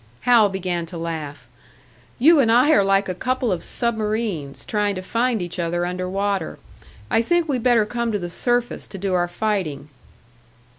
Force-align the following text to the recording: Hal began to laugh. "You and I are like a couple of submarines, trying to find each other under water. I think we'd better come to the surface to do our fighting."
Hal 0.21 0.49
began 0.49 0.87
to 0.87 0.97
laugh. 0.97 1.47
"You 2.17 2.39
and 2.39 2.51
I 2.51 2.71
are 2.71 2.83
like 2.83 3.07
a 3.07 3.13
couple 3.13 3.51
of 3.51 3.63
submarines, 3.63 4.65
trying 4.65 4.95
to 4.95 5.03
find 5.03 5.43
each 5.43 5.59
other 5.59 5.85
under 5.85 6.09
water. 6.09 6.57
I 7.11 7.21
think 7.21 7.47
we'd 7.47 7.61
better 7.61 7.85
come 7.85 8.11
to 8.11 8.17
the 8.17 8.27
surface 8.31 8.87
to 8.87 8.97
do 8.97 9.13
our 9.13 9.27
fighting." 9.27 9.89